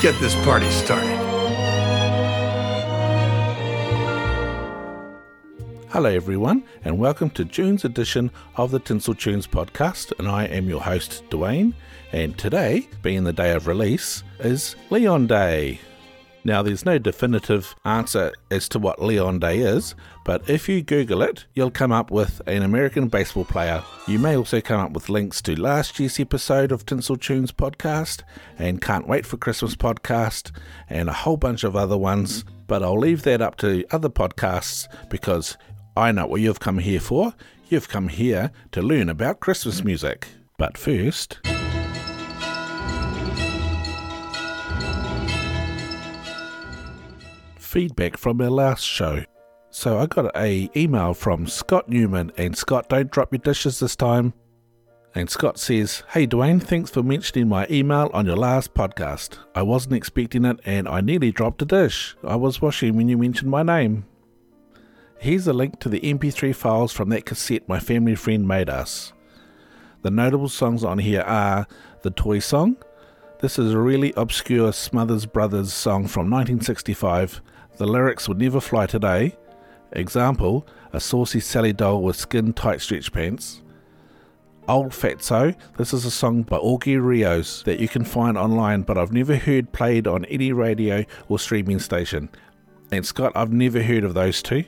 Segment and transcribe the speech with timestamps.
[0.00, 1.18] Let's get this party started.
[5.88, 10.12] Hello, everyone, and welcome to June's edition of the Tinsel Tunes podcast.
[10.20, 11.74] And I am your host, Dwayne.
[12.12, 15.80] And today, being the day of release, is Leon Day.
[16.48, 19.94] Now, there's no definitive answer as to what Leon Day is,
[20.24, 23.84] but if you Google it, you'll come up with an American baseball player.
[24.06, 28.22] You may also come up with links to last year's episode of Tinsel Tunes podcast
[28.58, 30.50] and Can't Wait for Christmas podcast
[30.88, 32.46] and a whole bunch of other ones.
[32.66, 35.58] But I'll leave that up to other podcasts because
[35.98, 37.34] I know what you've come here for.
[37.68, 40.28] You've come here to learn about Christmas music.
[40.56, 41.40] But first.
[47.68, 49.22] Feedback from our last show.
[49.68, 53.94] So I got a email from Scott Newman and Scott don't drop your dishes this
[53.94, 54.32] time.
[55.14, 59.36] And Scott says, Hey Dwayne, thanks for mentioning my email on your last podcast.
[59.54, 62.16] I wasn't expecting it and I nearly dropped a dish.
[62.24, 64.06] I was washing when you mentioned my name.
[65.18, 69.12] Here's a link to the MP3 files from that cassette my family friend made us.
[70.00, 71.66] The notable songs on here are
[72.00, 72.78] The Toy Song.
[73.40, 77.42] This is a really obscure Smothers Brothers song from 1965
[77.78, 79.36] the lyrics would never fly today.
[79.92, 83.62] Example, a saucy Sally doll with skin tight stretch pants.
[84.68, 88.98] Old Fatso, this is a song by Augie Rios that you can find online, but
[88.98, 92.28] I've never heard played on any radio or streaming station.
[92.92, 94.64] And Scott, I've never heard of those two.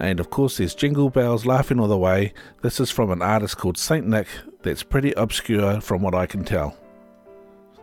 [0.00, 2.32] And of course, there's Jingle Bells Laughing All the Way.
[2.62, 4.28] This is from an artist called Saint Nick
[4.62, 6.76] that's pretty obscure from what I can tell.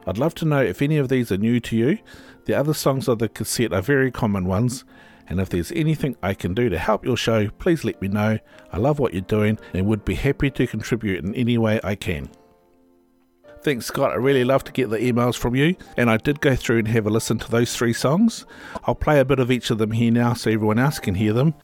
[0.07, 1.99] I'd love to know if any of these are new to you.
[2.45, 4.85] The other songs on the cassette are very common ones,
[5.27, 8.37] and if there's anything I can do to help your show, please let me know.
[8.71, 11.95] I love what you're doing and would be happy to contribute in any way I
[11.95, 12.29] can.
[13.63, 14.11] Thanks, Scott.
[14.11, 16.87] I really love to get the emails from you, and I did go through and
[16.89, 18.45] have a listen to those three songs.
[18.83, 21.33] I'll play a bit of each of them here now so everyone else can hear
[21.33, 21.55] them.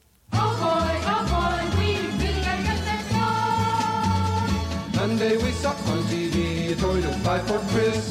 [4.95, 8.10] Monday we saw on TV a toy to buy for Christmas.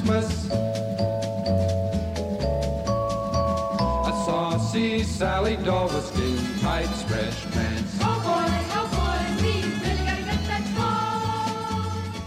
[5.21, 7.99] Sally doll with skin tight stretch pants.
[8.01, 9.53] Oh boy, oh boy, we
[9.85, 12.25] really gotta get that song.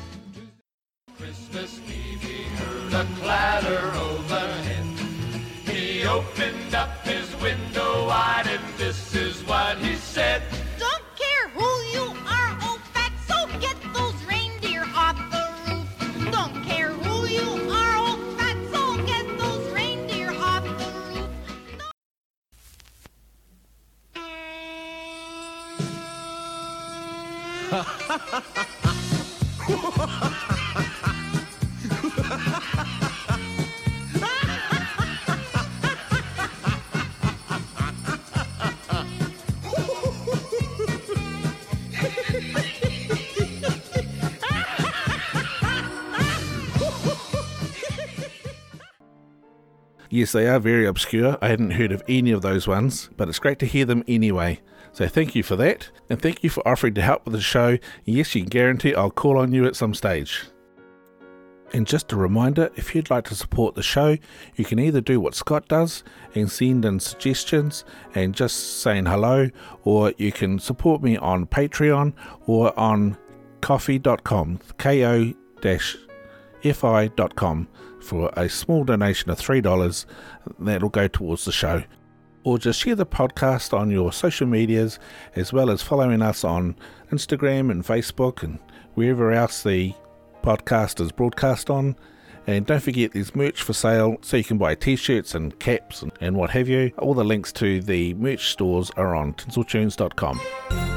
[1.17, 3.81] Christmas Eve he heard a clatter
[50.13, 51.39] Yes, they are very obscure.
[51.41, 54.61] I hadn't heard of any of those ones, but it's great to hear them anyway.
[54.93, 57.79] So thank you for that, and thank you for offering to help with the show.
[58.05, 60.45] Yes, you can guarantee I'll call on you at some stage.
[61.73, 64.17] And just a reminder if you'd like to support the show,
[64.55, 66.03] you can either do what Scott does
[66.35, 67.83] and send in suggestions
[68.13, 69.49] and just saying hello,
[69.83, 72.13] or you can support me on Patreon
[72.45, 73.17] or on
[73.61, 75.33] ko-fi.com, ko
[76.61, 77.67] fi.com
[77.99, 80.05] for a small donation of $3
[80.59, 81.81] that'll go towards the show.
[82.43, 84.99] Or just share the podcast on your social medias
[85.35, 86.75] as well as following us on
[87.11, 88.59] Instagram and Facebook and
[88.95, 89.93] wherever else the
[90.43, 91.95] podcast is broadcast on.
[92.45, 96.01] And don't forget there's merch for sale so you can buy t shirts and caps
[96.01, 96.91] and, and what have you.
[96.97, 100.92] All the links to the merch stores are on tinseltunes.com.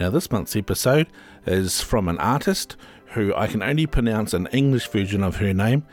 [0.00, 1.08] Now, this month's episode
[1.44, 5.84] is from an artist who I can only pronounce an English version of her name.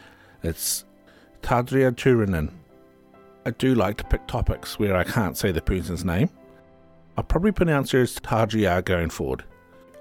[0.41, 0.85] It's
[1.41, 2.51] Tadria Turinen.
[3.45, 6.29] I do like to pick topics where I can't say the person's name.
[7.17, 9.43] I'll probably pronounce her as Tadria going forward.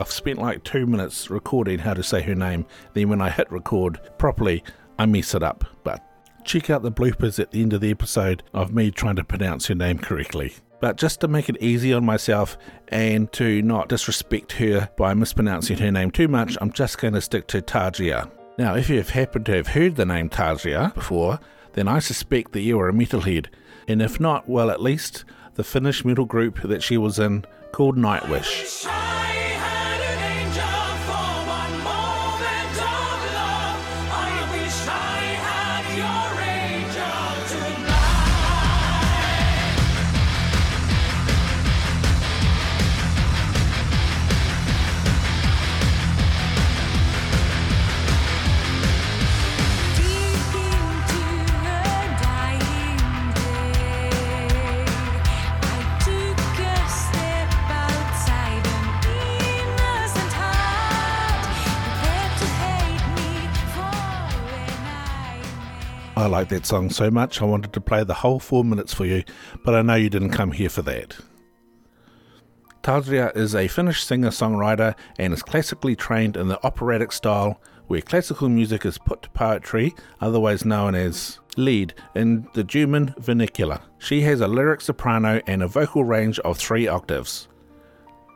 [0.00, 3.50] I've spent like two minutes recording how to say her name, then when I hit
[3.50, 4.62] record properly,
[5.00, 5.64] I mess it up.
[5.82, 6.00] But
[6.44, 9.66] check out the bloopers at the end of the episode of me trying to pronounce
[9.66, 10.54] her name correctly.
[10.86, 12.56] But just to make it easy on myself
[12.86, 17.20] and to not disrespect her by mispronouncing her name too much, I'm just going to
[17.20, 18.30] stick to Tajia.
[18.56, 21.40] Now, if you have happened to have heard the name Tajia before,
[21.72, 23.46] then I suspect that you are a metalhead.
[23.88, 25.24] And if not, well, at least
[25.54, 29.15] the Finnish metal group that she was in called Nightwish.
[66.26, 69.06] I like that song so much, I wanted to play the whole four minutes for
[69.06, 69.22] you,
[69.62, 71.16] but I know you didn't come here for that.
[72.82, 78.02] Tarja is a Finnish singer songwriter and is classically trained in the operatic style, where
[78.02, 83.78] classical music is put to poetry, otherwise known as lied, in the German vernacular.
[83.98, 87.46] She has a lyric soprano and a vocal range of three octaves.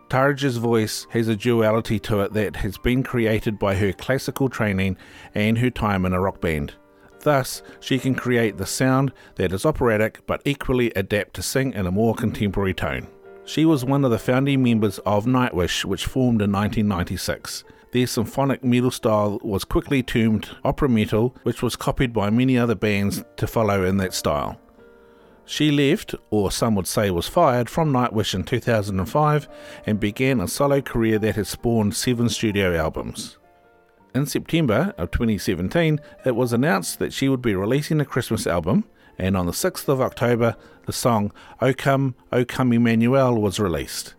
[0.08, 4.96] Tarja's voice has a duality to it that has been created by her classical training
[5.34, 6.74] and her time in a rock band.
[7.20, 11.86] Thus, she can create the sound that is operatic but equally adapt to sing in
[11.86, 13.06] a more contemporary tone.
[13.44, 17.64] She was one of the founding members of Nightwish, which formed in 1996.
[17.92, 22.76] Their symphonic metal style was quickly termed opera metal, which was copied by many other
[22.76, 24.60] bands to follow in that style.
[25.44, 29.48] She left, or some would say was fired, from Nightwish in 2005
[29.84, 33.36] and began a solo career that has spawned seven studio albums.
[34.12, 38.84] In September of 2017, it was announced that she would be releasing a Christmas album,
[39.16, 41.30] and on the 6th of October, the song
[41.60, 44.14] O Come, O Come Emmanuel was released.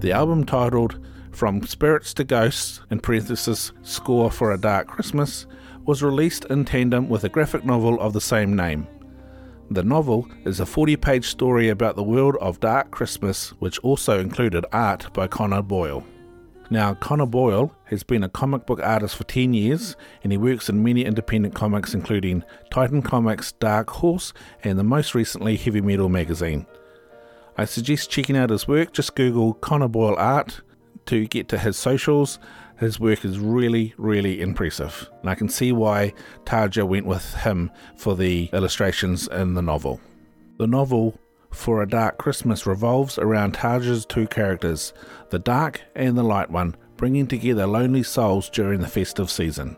[0.00, 0.98] The album titled
[1.30, 5.46] From Spirits to Ghosts, in parenthesis, Score for a Dark Christmas,
[5.84, 8.88] was released in tandem with a graphic novel of the same name.
[9.70, 14.18] The novel is a 40 page story about the world of Dark Christmas, which also
[14.18, 16.02] included art by Connor Boyle.
[16.70, 20.70] Now, Connor Boyle has been a comic book artist for 10 years and he works
[20.70, 24.32] in many independent comics, including Titan Comics, Dark Horse,
[24.64, 26.64] and the most recently Heavy Metal magazine.
[27.60, 28.94] I suggest checking out his work.
[28.94, 30.62] Just Google Connor Boyle Art
[31.04, 32.38] to get to his socials.
[32.78, 35.10] His work is really, really impressive.
[35.20, 36.14] And I can see why
[36.46, 40.00] Tarja went with him for the illustrations in the novel.
[40.56, 41.20] The novel
[41.50, 44.94] For a Dark Christmas revolves around Tarja's two characters,
[45.28, 49.76] the dark and the light one, bringing together lonely souls during the festive season.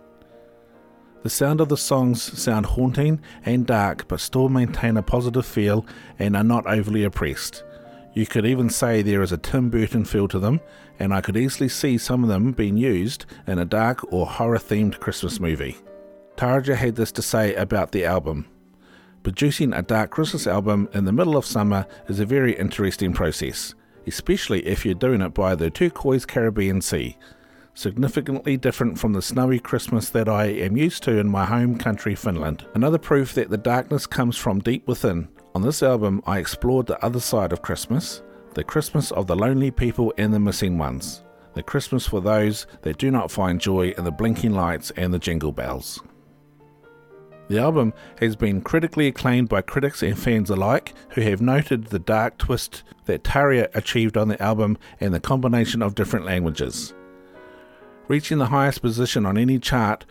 [1.24, 5.84] The sound of the songs sound haunting and dark, but still maintain a positive feel
[6.20, 7.64] and are not overly oppressed.
[8.14, 10.60] You could even say there is a Tim Burton feel to them,
[10.98, 14.58] and I could easily see some of them being used in a dark or horror
[14.58, 15.76] themed Christmas movie.
[16.36, 18.46] Tarja had this to say about the album.
[19.22, 23.74] Producing a dark Christmas album in the middle of summer is a very interesting process,
[24.06, 27.16] especially if you're doing it by the turquoise Caribbean Sea
[27.74, 32.14] significantly different from the snowy Christmas that I am used to in my home country,
[32.14, 32.66] Finland.
[32.74, 35.28] Another proof that the darkness comes from deep within.
[35.54, 38.22] On this album, I explored the other side of Christmas,
[38.54, 42.96] the Christmas of the lonely people and the missing ones, the Christmas for those that
[42.96, 46.02] do not find joy in the blinking lights and the jingle bells.
[47.48, 51.98] The album has been critically acclaimed by critics and fans alike, who have noted the
[51.98, 56.94] dark twist that Tarja achieved on the album and the combination of different languages
[58.08, 60.04] reaching the highest position on any chart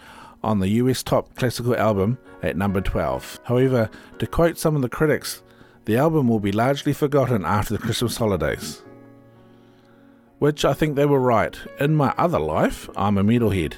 [0.44, 3.40] on the US top classical album at number 12.
[3.44, 5.44] However, to quote some of the critics,
[5.86, 8.82] the album will be largely forgotten after the Christmas holidays.
[10.40, 11.58] Which I think they were right.
[11.80, 13.76] In my other life, I'm a metalhead,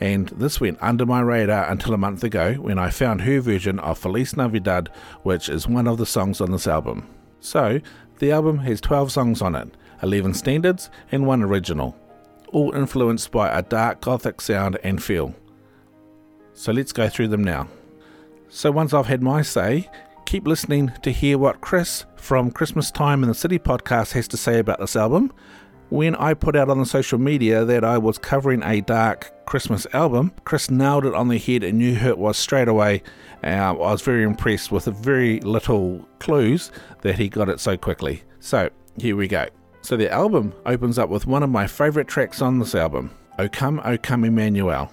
[0.00, 3.78] and this went under my radar until a month ago when I found her version
[3.80, 4.90] of Feliz Navidad,
[5.22, 7.08] which is one of the songs on this album.
[7.40, 7.80] So,
[8.18, 11.96] the album has 12 songs on it, 11 standards and one original
[12.54, 15.34] all influenced by a dark gothic sound and feel.
[16.54, 17.68] So let's go through them now.
[18.48, 19.90] So once I've had my say,
[20.24, 24.36] keep listening to hear what Chris from Christmas Time in the City podcast has to
[24.36, 25.32] say about this album.
[25.90, 29.86] When I put out on the social media that I was covering a dark Christmas
[29.92, 33.02] album, Chris nailed it on the head and knew who it was straight away.
[33.42, 36.70] Uh, I was very impressed with the very little clues
[37.02, 38.22] that he got it so quickly.
[38.40, 39.46] So here we go.
[39.82, 43.48] So the album opens up with one of my favourite tracks on this album, O
[43.48, 44.90] Come, O Come Emmanuel.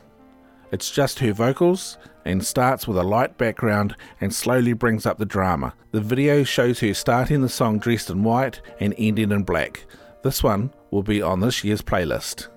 [0.71, 5.25] It's just her vocals and starts with a light background and slowly brings up the
[5.25, 5.73] drama.
[5.91, 9.85] The video shows her starting the song dressed in white and ending in black.
[10.23, 12.47] This one will be on this year's playlist.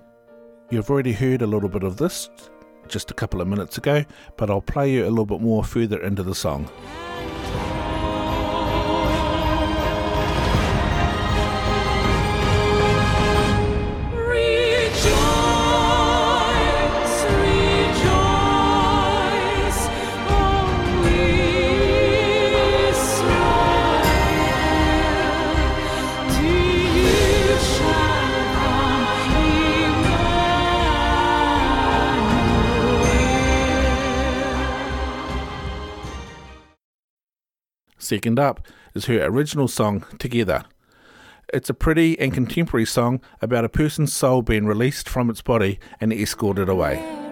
[0.69, 2.29] You've already heard a little bit of this
[2.87, 4.05] just a couple of minutes ago,
[4.37, 6.69] but I'll play you a little bit more further into the song.
[38.15, 40.63] Second up is her original song, Together.
[41.53, 45.79] It's a pretty and contemporary song about a person's soul being released from its body
[45.99, 47.24] and escorted away.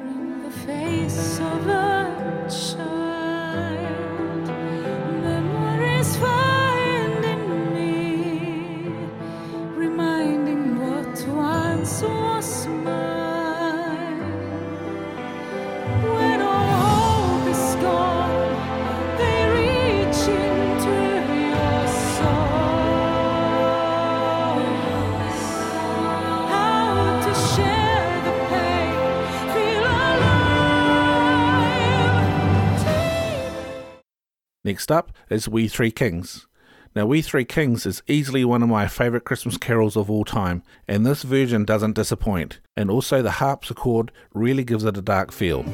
[34.65, 36.47] Next up is We Three Kings.
[36.95, 40.63] Now, We Three Kings is easily one of my favourite Christmas carols of all time,
[40.87, 42.61] and this version doesn't disappoint.
[42.77, 45.65] And also, the harpsichord really gives it a dark feel.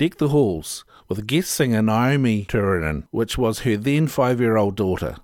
[0.00, 4.74] Deck the Halls with guest singer Naomi Turinen, which was her then five year old
[4.74, 5.16] daughter.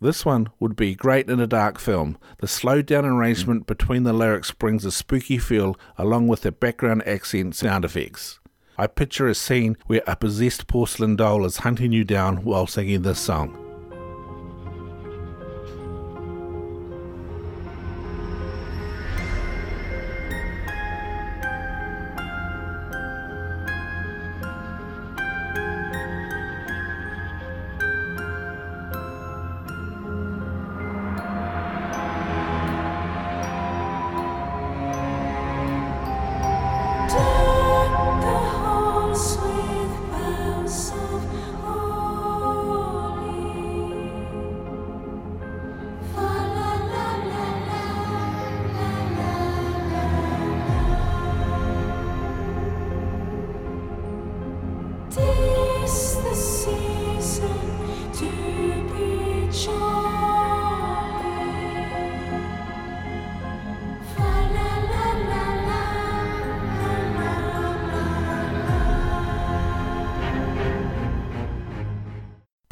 [0.00, 2.16] This one would be great in a dark film.
[2.38, 7.02] The slowed down arrangement between the lyrics brings a spooky feel along with the background
[7.04, 8.38] accent sound effects.
[8.78, 13.02] I picture a scene where a possessed porcelain doll is hunting you down while singing
[13.02, 13.65] this song.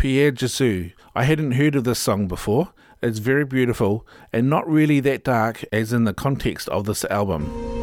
[0.04, 0.90] Pie Jesu.
[1.14, 2.74] I hadn't heard of this song before.
[3.02, 7.73] It's very beautiful and not really that dark as in the context of this album.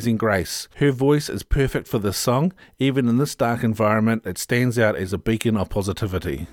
[0.00, 0.66] Amazing Grace.
[0.76, 2.54] Her voice is perfect for this song.
[2.78, 6.46] Even in this dark environment, it stands out as a beacon of positivity.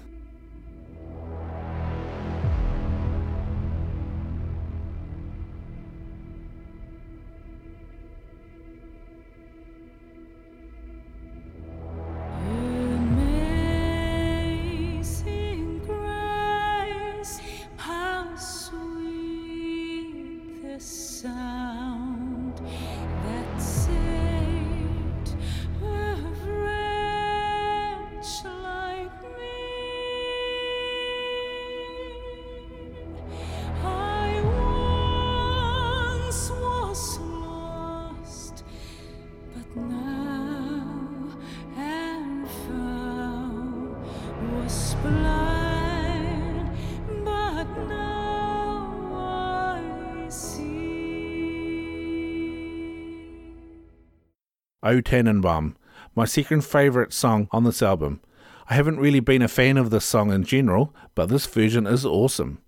[54.87, 55.75] O Tannenbaum,
[56.15, 58.21] my second favourite song on this album.
[58.69, 62.05] I haven't really been a fan of this song in general, but this version is
[62.05, 62.59] awesome.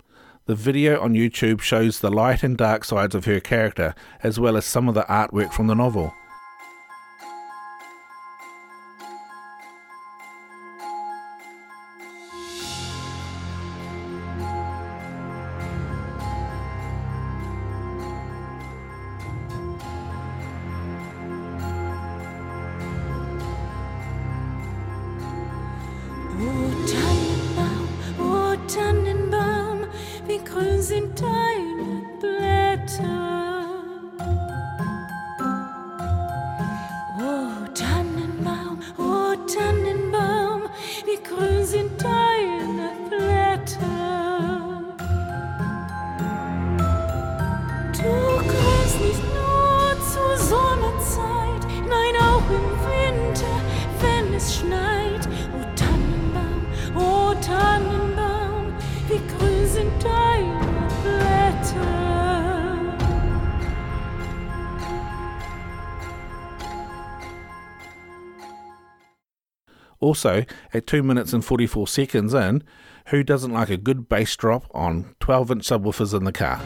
[0.46, 4.58] The video on YouTube shows the light and dark sides of her character, as well
[4.58, 6.14] as some of the artwork from the novel.
[70.10, 70.44] Also,
[70.74, 72.64] at 2 minutes and 44 seconds in,
[73.10, 76.58] who doesn't like a good bass drop on 12 inch subwoofers in the car?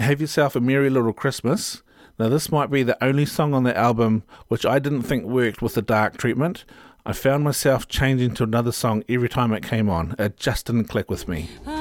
[0.00, 1.84] Have Yourself a Merry Little Christmas.
[2.18, 5.62] Now, this might be the only song on the album which I didn't think worked
[5.62, 6.64] with the dark treatment.
[7.08, 10.14] I found myself changing to another song every time it came on.
[10.18, 11.48] It just didn't click with me.
[11.66, 11.77] Ah.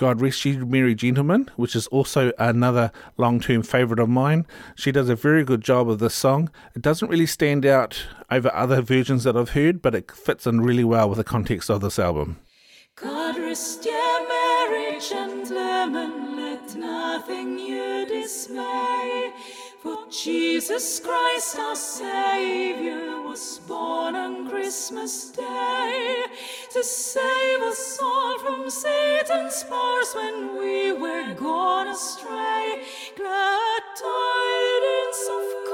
[0.00, 4.46] God Rest You Merry Gentleman, which is also another long term favourite of mine.
[4.74, 6.48] She does a very good job of this song.
[6.74, 10.62] It doesn't really stand out over other versions that I've heard, but it fits in
[10.62, 12.38] really well with the context of this album.
[12.96, 19.34] God rest ye merry gentlemen, let nothing you dismay.
[20.10, 26.24] Jesus Christ our Savior was born on Christmas Day
[26.72, 32.82] to save us all from Satan's bars when we were gone astray.
[33.16, 35.69] Glad tidings of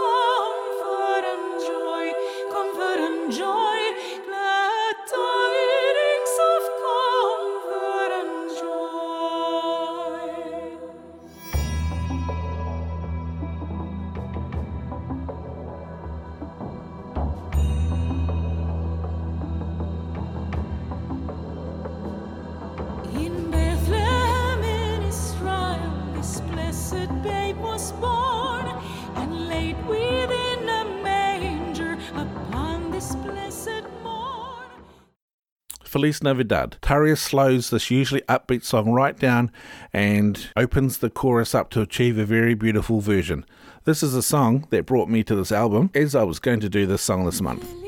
[27.07, 28.67] blessed babe was born
[29.17, 33.85] and laid within a manger upon this blessed.
[35.83, 36.77] Feliz Navidad.
[36.83, 39.51] Tarja slows this usually upbeat song right down
[39.93, 43.47] and opens the chorus up to achieve a very beautiful version.
[43.85, 46.69] This is a song that brought me to this album as I was going to
[46.69, 47.86] do this song this month.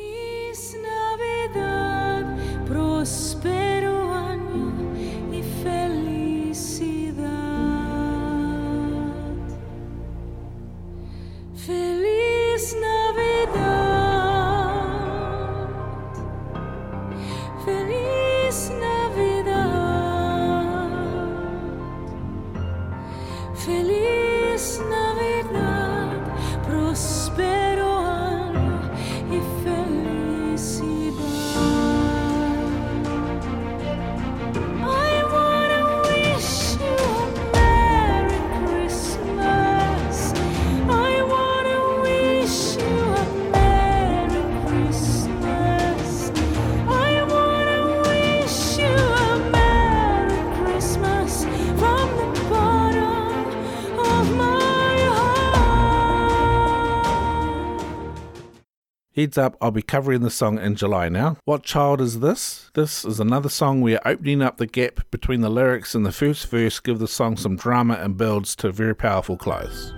[59.19, 61.39] Heads up, I'll be covering the song in July now.
[61.45, 62.71] What Child is this?
[62.75, 66.49] This is another song where opening up the gap between the lyrics and the first
[66.49, 69.93] verse give the song some drama and builds to a very powerful close.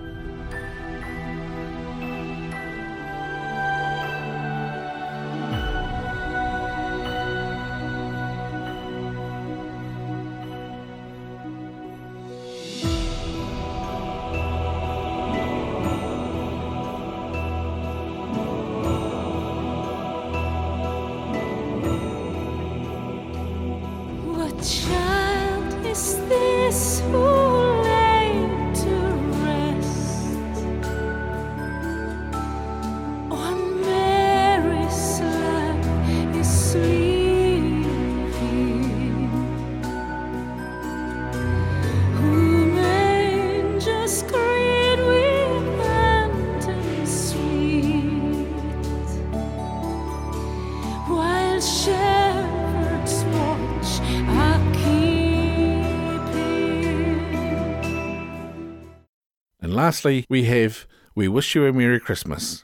[59.91, 62.63] Lastly, we have We Wish You a Merry Christmas.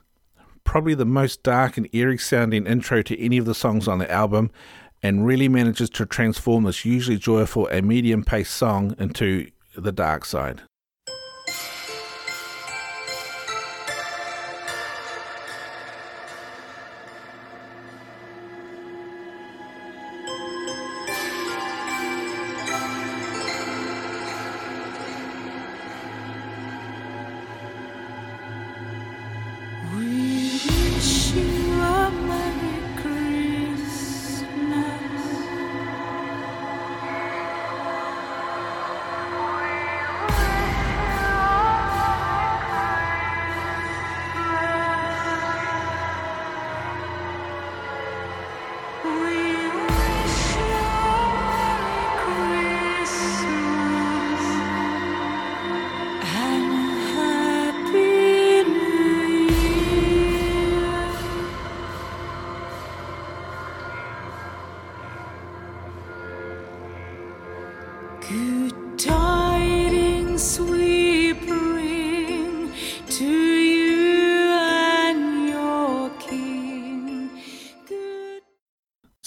[0.63, 4.09] Probably the most dark and eerie sounding intro to any of the songs on the
[4.09, 4.49] album,
[5.03, 10.23] and really manages to transform this usually joyful and medium paced song into the dark
[10.23, 10.61] side.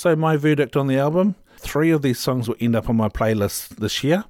[0.00, 3.10] So, my verdict on the album three of these songs will end up on my
[3.10, 4.24] playlist this year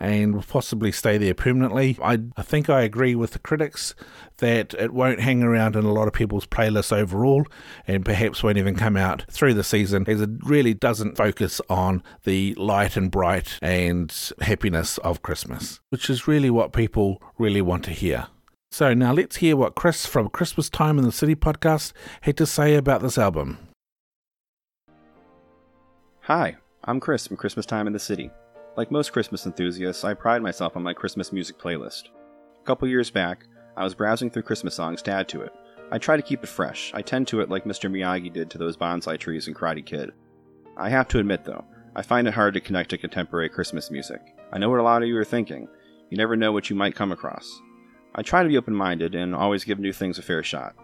[0.00, 1.96] and will possibly stay there permanently.
[2.02, 3.94] I, I think I agree with the critics
[4.38, 7.46] that it won't hang around in a lot of people's playlists overall
[7.86, 12.02] and perhaps won't even come out through the season as it really doesn't focus on
[12.24, 17.84] the light and bright and happiness of Christmas, which is really what people really want
[17.84, 18.26] to hear.
[18.72, 22.44] So, now let's hear what Chris from Christmas Time in the City podcast had to
[22.44, 23.68] say about this album.
[26.26, 28.30] Hi, I'm Chris from Christmas Time in the City.
[28.76, 32.10] Like most Christmas enthusiasts, I pride myself on my Christmas music playlist.
[32.60, 35.52] A couple years back, I was browsing through Christmas songs to add to it.
[35.90, 36.92] I try to keep it fresh.
[36.94, 37.90] I tend to it like Mr.
[37.90, 40.12] Miyagi did to those bonsai trees in Karate Kid.
[40.76, 41.64] I have to admit, though,
[41.96, 44.20] I find it hard to connect to contemporary Christmas music.
[44.52, 45.66] I know what a lot of you are thinking.
[46.08, 47.50] You never know what you might come across.
[48.14, 50.76] I try to be open minded and always give new things a fair shot.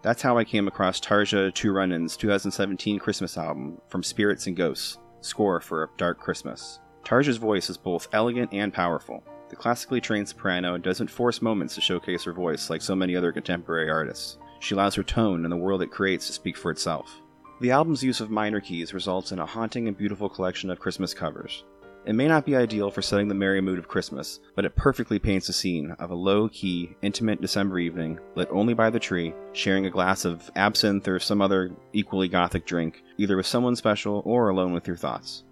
[0.00, 5.60] That's how I came across Tarja Turunen's 2017 Christmas album, From Spirits and Ghosts, score
[5.60, 6.78] for a Dark Christmas.
[7.04, 9.24] Tarja's voice is both elegant and powerful.
[9.48, 13.32] The classically trained soprano doesn't force moments to showcase her voice like so many other
[13.32, 14.38] contemporary artists.
[14.60, 17.20] She allows her tone and the world it creates to speak for itself.
[17.60, 21.12] The album's use of minor keys results in a haunting and beautiful collection of Christmas
[21.12, 21.64] covers.
[22.06, 25.18] It may not be ideal for setting the merry mood of Christmas, but it perfectly
[25.18, 29.34] paints a scene of a low key, intimate December evening, lit only by the tree,
[29.52, 34.22] sharing a glass of absinthe or some other equally gothic drink, either with someone special
[34.24, 35.44] or alone with your thoughts.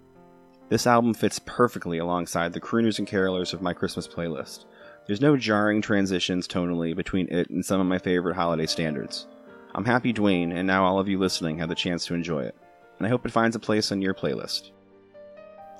[0.68, 4.64] This album fits perfectly alongside the crooners and carolers of my Christmas playlist.
[5.06, 9.28] There's no jarring transitions tonally between it and some of my favorite holiday standards.
[9.74, 12.56] I'm happy Dwayne and now all of you listening had the chance to enjoy it,
[12.98, 14.70] and I hope it finds a place on your playlist.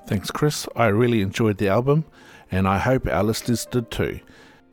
[0.07, 0.65] Thanks, Chris.
[0.73, 2.05] I really enjoyed the album,
[2.49, 4.21] and I hope our listeners did too.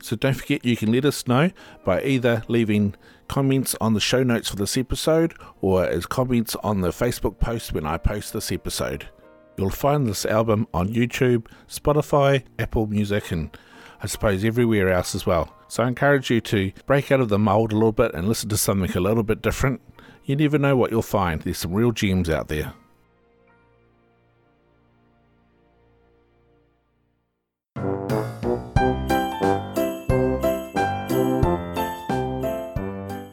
[0.01, 1.51] So don't forget you can let us know
[1.83, 2.95] by either leaving
[3.27, 7.73] comments on the show notes for this episode or as comments on the Facebook post
[7.73, 9.09] when I post this episode.
[9.57, 13.57] You'll find this album on YouTube, Spotify, Apple Music, and
[14.01, 15.53] I suppose everywhere else as well.
[15.67, 18.47] So I encourage you to break out of the mold a little bit and listen
[18.49, 19.81] to something a little bit different.
[20.23, 21.41] You never know what you'll find.
[21.41, 22.73] There's some real gems out there.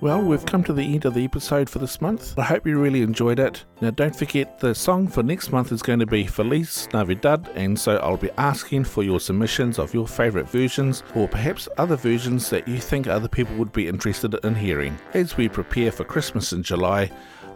[0.02, 2.36] Well, we've come to the end of the episode for this month.
[2.36, 3.64] I hope you really enjoyed it.
[3.80, 7.78] Now, don't forget the song for next month is going to be Feliz Navidad, and
[7.78, 12.50] so I'll be asking for your submissions of your favourite versions or perhaps other versions
[12.50, 14.98] that you think other people would be interested in hearing.
[15.14, 17.08] As we prepare for Christmas in July,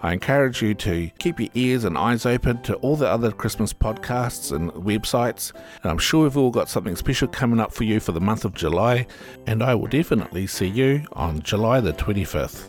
[0.03, 3.73] I encourage you to keep your ears and eyes open to all the other Christmas
[3.73, 5.53] podcasts and websites.
[5.83, 8.45] And I'm sure we've all got something special coming up for you for the month
[8.45, 9.07] of July,
[9.47, 12.69] and I will definitely see you on July the 25th.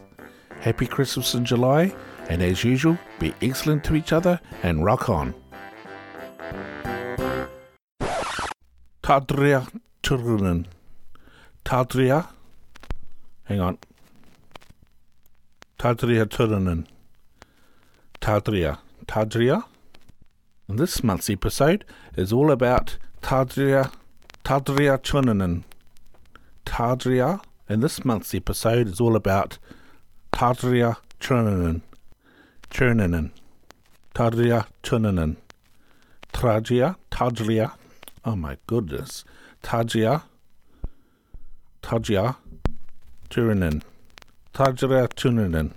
[0.62, 1.94] Happy Christmas in July,
[2.30, 5.36] and as usual, be excellent to each other and rock on.
[9.04, 9.68] Tadria
[10.04, 10.66] Turunen.
[11.64, 12.28] Tadria.
[13.46, 13.78] Hang on.
[15.78, 16.88] Tadria Turunen.
[18.28, 18.78] Tadria.
[19.06, 19.64] Tadria?
[20.68, 21.86] This month's episode
[22.18, 23.90] is all about Tadria.
[24.44, 25.64] Tadria Turunen.
[26.66, 27.40] Tadria.
[27.70, 29.60] And this month's episode is all about
[30.34, 31.80] Tadria Turunen.
[32.70, 33.32] Turunen.
[34.14, 35.38] Tadria Turunen.
[36.34, 36.98] Tadria.
[37.10, 37.72] Tadria.
[38.26, 39.24] Oh my goodness.
[39.64, 40.24] Tadria.
[41.82, 42.36] Tajia
[43.30, 43.84] Turinen.
[44.54, 45.72] Tajira Turinen.